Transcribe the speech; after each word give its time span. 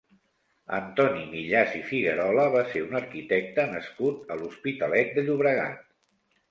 Antoni 0.77 1.21
Millàs 1.33 1.75
i 1.79 1.83
Figuerola 1.91 2.47
va 2.57 2.65
ser 2.73 2.83
un 2.87 2.99
arquitecte 3.03 3.67
nascut 3.77 4.35
a 4.37 4.43
l'Hospitalet 4.43 5.19
de 5.21 5.29
Llobregat. 5.31 5.89